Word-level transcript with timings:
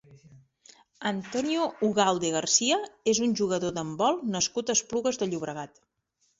Antonio 1.09 1.67
Ugalde 1.89 2.33
García 2.37 2.79
és 3.15 3.21
un 3.27 3.37
jugador 3.43 3.77
d'handbol 3.79 4.21
nascut 4.39 4.75
a 4.77 4.81
Esplugues 4.81 5.25
de 5.25 5.33
Llobregat. 5.33 5.83